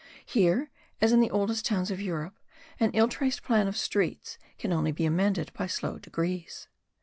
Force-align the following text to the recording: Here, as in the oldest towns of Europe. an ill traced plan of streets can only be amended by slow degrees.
Here, 0.25 0.71
as 0.99 1.11
in 1.11 1.19
the 1.19 1.29
oldest 1.29 1.63
towns 1.63 1.91
of 1.91 2.01
Europe. 2.01 2.33
an 2.79 2.89
ill 2.95 3.07
traced 3.07 3.43
plan 3.43 3.67
of 3.67 3.77
streets 3.77 4.39
can 4.57 4.73
only 4.73 4.91
be 4.91 5.05
amended 5.05 5.53
by 5.53 5.67
slow 5.67 5.99
degrees. 5.99 6.67